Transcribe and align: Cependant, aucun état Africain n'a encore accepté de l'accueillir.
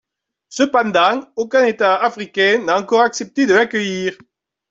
Cependant, 0.49 1.31
aucun 1.35 1.63
état 1.65 1.97
Africain 1.97 2.57
n'a 2.65 2.79
encore 2.79 3.01
accepté 3.01 3.45
de 3.45 3.53
l'accueillir. 3.53 4.17